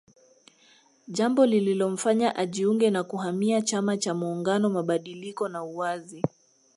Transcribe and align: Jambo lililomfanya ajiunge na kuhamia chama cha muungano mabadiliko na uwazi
Jambo 1.07 1.45
lililomfanya 1.45 2.35
ajiunge 2.35 2.89
na 2.89 3.03
kuhamia 3.03 3.61
chama 3.61 3.97
cha 3.97 4.13
muungano 4.13 4.69
mabadiliko 4.69 5.49
na 5.49 5.63
uwazi 5.63 6.21